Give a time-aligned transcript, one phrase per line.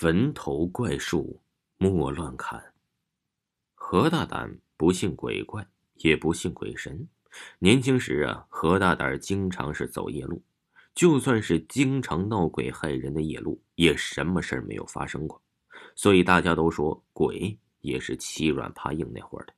[0.00, 1.42] 坟头怪树
[1.76, 2.72] 莫乱砍。
[3.74, 7.08] 何大胆不信鬼怪，也不信鬼神。
[7.58, 10.40] 年轻时啊，何大胆经常是走夜路，
[10.94, 15.42] 就算是经常闹鬼害人的夜路，也什么事儿没有发生过。
[15.96, 19.52] 所以大家都说鬼也是欺软怕硬那会儿的。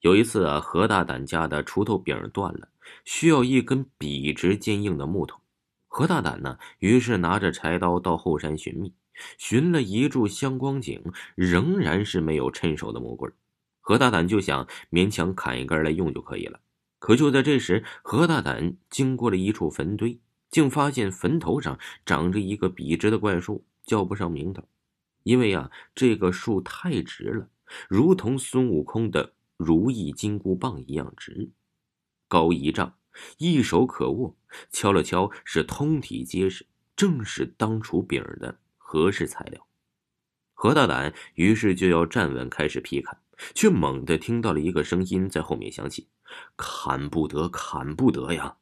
[0.00, 2.68] 有一次啊，何大胆家的锄头柄断了，
[3.06, 5.40] 需要一根笔直坚硬的木头。
[5.88, 8.92] 何大胆呢，于是拿着柴刀到后山寻觅。
[9.38, 11.02] 寻了一炷香光景，
[11.34, 13.32] 仍然是没有趁手的木棍
[13.80, 16.60] 何大胆就想勉强砍一根来用就可以了。
[16.98, 20.20] 可就在这时，何大胆经过了一处坟堆，
[20.50, 24.62] 竟发现坟头上长着一个笔直的怪树，叫不上名头，
[25.24, 27.48] 因为啊，这个树太直了，
[27.88, 31.50] 如同孙悟空的如意金箍棒一样直，
[32.28, 32.94] 高一丈，
[33.38, 34.36] 一手可握。
[34.70, 38.60] 敲了敲，是通体结实，正是当初柄的。
[38.92, 39.66] 合适材料，
[40.52, 43.18] 何大胆于是就要站稳开始劈砍，
[43.54, 46.10] 却猛地听到了一个声音在后面响起
[46.58, 48.58] ：“砍不得，砍不得呀！”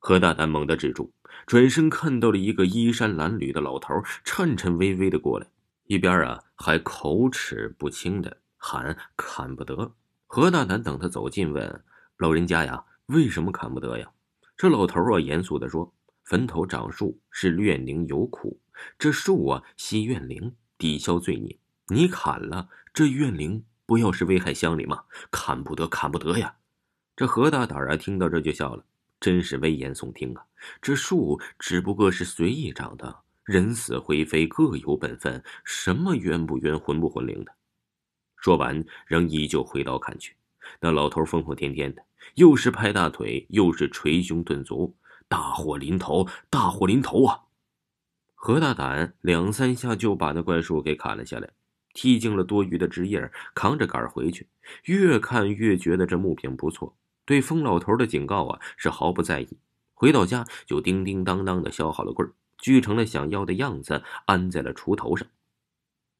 [0.00, 1.12] 何大胆猛地止住，
[1.46, 5.46] 转身看到了一个衣衫褴褛的老头，颤颤巍巍的过来，
[5.84, 9.94] 一边啊还口齿不清的喊：“砍不得！”
[10.26, 11.84] 何大胆等他走近问
[12.18, 14.10] ：“老人家呀，为什么砍不得呀？”
[14.58, 15.93] 这老头啊严肃的说
[16.24, 18.60] ：“坟头长树是怨灵有苦。”
[18.98, 21.56] 这树啊，吸怨灵，抵消罪孽。
[21.88, 25.04] 你砍了这怨灵，不要是危害乡里吗？
[25.30, 26.56] 砍不得，砍不得呀！
[27.14, 28.84] 这何大胆啊，听到这就笑了，
[29.20, 30.44] 真是危言耸听啊！
[30.82, 37.52] 这树只不过是随意长的，人死灰飞，各有本分，什么冤不冤，魂不魂灵的。
[38.36, 40.34] 说完，仍依旧挥刀砍去。
[40.80, 42.02] 那老头疯疯癫癫的，
[42.34, 44.96] 又是拍大腿，又是捶胸顿足，
[45.34, 47.40] 大祸临头，大祸临头啊！
[48.36, 51.50] 何大胆两三下就把那怪树给砍了下来，
[51.92, 54.48] 剔净了多余的枝叶，扛着杆回去。
[54.84, 59.58] 越看越觉得这木柄不错，对疯老头的警告啊是毫不在意。
[59.92, 65.26] 回到家就叮叮当当的削好了棍儿，锯成了想要的样子，安在了锄头上。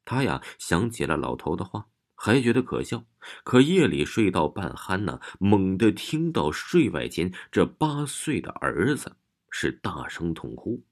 [0.03, 3.03] 他呀想起了老头的话，还觉得可笑。
[3.43, 9.15] 可夜里睡到半酣呢，猛地听到睡外间这八岁的儿子
[9.49, 10.83] 是大声痛哭。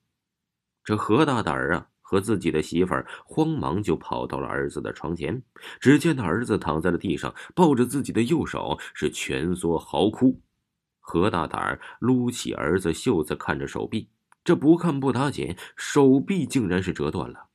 [0.84, 5.42] 这何大胆儿啊，和自己的媳妇儿慌忙就跑到了儿子的床前。
[5.80, 10.42] 只见那儿子躺在了地上，抱着自己的右手，是蜷缩嚎哭。
[11.00, 14.10] 何大胆儿撸起儿子袖子，看着手臂，
[14.44, 17.48] 这不看不打紧，手臂竟然是折断了。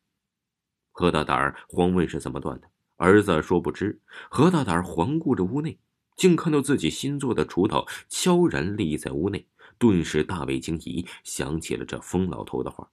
[0.93, 2.69] 何大胆儿慌问是怎么断的，
[2.99, 4.01] 儿子说不知。
[4.29, 5.79] 何大胆环顾着屋内，
[6.15, 9.47] 竟看到自己新做的锄头悄然立在屋内，
[9.79, 12.91] 顿时大为惊疑，想起了这疯老头的话。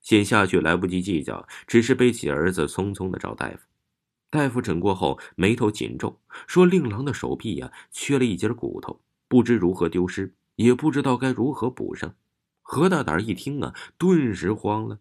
[0.00, 3.58] 先下去来不及计较，只是背起儿子，匆匆的找大夫。
[4.30, 12.14] 大夫诊过后，眉头紧皱，说：“令郎的手臂呀，缺了一截骨头，不知如何丢失，也不知道该如何补上。”
[12.62, 15.00] 何大胆一听啊，顿时慌了，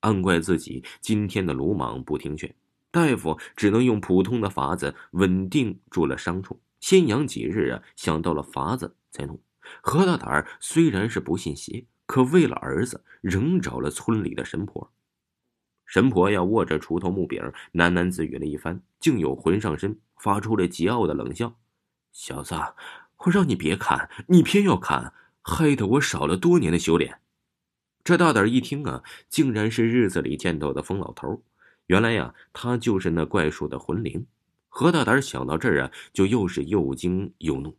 [0.00, 2.54] 暗怪自己今天的鲁莽不听劝。
[2.94, 9.42] 大夫只能用普通的法子稳定住了伤处，先养几日啊，想到了法子再弄。
[9.82, 11.86] 何大胆虽然是不信邪。
[12.06, 14.92] 可为了儿子，仍找了村里的神婆。
[15.86, 17.40] 神婆呀，握着锄头木柄，
[17.72, 21.56] 喃喃自语了一番，竟有魂上身，发出了桀骜的冷笑
[22.12, 22.54] ：“小子，
[23.16, 27.20] 我让你别砍，你偏要砍，害得我少了多年的修炼。”
[28.04, 31.42] 这大胆一听啊，竟然是日子里见到的疯老头。
[31.86, 34.26] 原来呀，他就是那怪树的魂灵。
[34.68, 37.76] 何大胆想到这儿啊，就又是又惊又怒。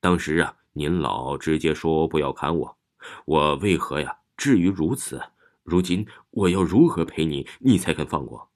[0.00, 2.76] 当时啊，您老直接说不要砍我。
[3.26, 4.18] 我为何呀？
[4.36, 5.22] 至于如此？
[5.62, 8.50] 如今我要如何赔你，你才肯放过？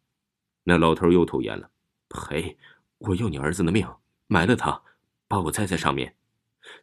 [0.65, 1.71] 那老头又吐言了
[2.09, 2.59] ：“赔！
[2.99, 3.87] 我要你儿子的命，
[4.27, 4.83] 埋了他，
[5.27, 6.15] 把我栽在上面。”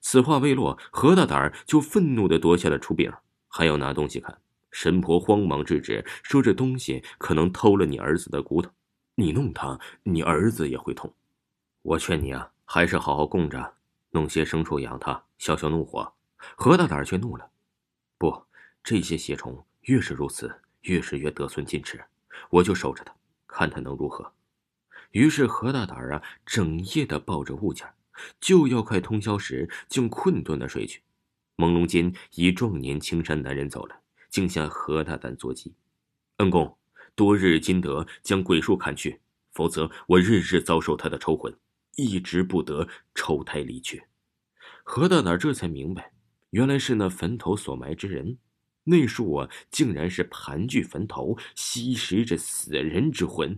[0.02, 3.12] 此话未落，何大胆就愤怒的夺下了锄柄，
[3.48, 4.42] 还要拿东西砍。
[4.76, 8.70] 神婆慌忙制止，说：“这东西可能偷了你儿子的骨头，
[9.16, 11.14] 你弄他，你儿子也会痛。
[11.82, 13.76] 我劝你啊，还是好好供着，
[14.12, 16.14] 弄些牲畜养他，消消怒火。”
[16.58, 17.50] 何大胆却怒了。
[18.18, 18.44] 不，
[18.84, 22.04] 这些邪虫越是如此，越是越得寸进尺，
[22.50, 23.16] 我就守着他，
[23.48, 24.34] 看他能如何。
[25.12, 27.88] 于是何大胆啊，整夜的抱着物件，
[28.42, 31.02] 就要快通宵时，竟困顿的睡去。
[31.56, 33.98] 朦胧间，一壮年青衫男人走来，
[34.36, 35.72] 竟向何大胆作揖
[36.44, 36.78] ：“恩公，
[37.16, 39.22] 多日今得将鬼树砍去，
[39.54, 41.58] 否则我日日遭受他的抽魂，
[41.96, 44.04] 一直不得抽胎离去。”
[44.84, 46.12] 何大胆这才明白，
[46.50, 48.38] 原来是那坟头所埋之人。
[48.84, 53.58] 那树啊，竟然是盘踞坟头，吸食着死人之魂。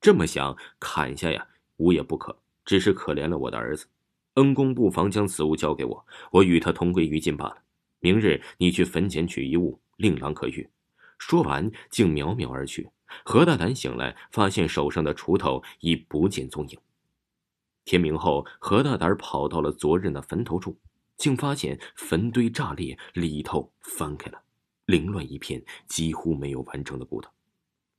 [0.00, 2.36] 这么想，砍下呀，无也不可。
[2.64, 3.86] 只是可怜了我的儿子。
[4.34, 7.58] 恩公不妨将此物交给我，我与他同归于尽罢了。
[8.00, 10.68] 明日你去坟前取一物，令郎可遇。
[11.18, 12.90] 说完，竟渺渺而去。
[13.24, 16.78] 何大胆醒来，发现手上的锄头已不见踪影。
[17.84, 20.78] 天明后，何大胆跑到了昨日那坟头处，
[21.16, 24.42] 竟发现坟堆炸裂，里头翻开了。
[24.84, 27.30] 凌乱一片，几乎没有完整的骨头，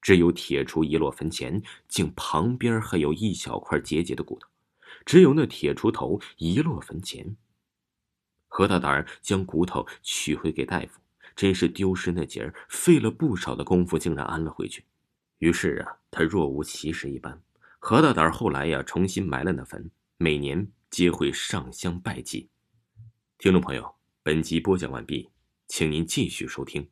[0.01, 4.47] 只有铁锄一落坟前，竟旁边还有一小块节节的骨头。
[5.05, 7.35] 只有那铁锄头一落坟前，
[8.47, 10.99] 何大胆将骨头取回给大夫，
[11.39, 14.83] 真是丢失那节儿，费了不少的功夫，竟然安了回去。
[15.37, 17.41] 于是啊，他若无其事一般。
[17.79, 22.49] 何大胆后来呀，重新埋了那坟，每年皆会上香拜祭。
[23.37, 25.29] 听众朋友，本集播讲完毕。
[25.69, 26.89] 请您继续收听。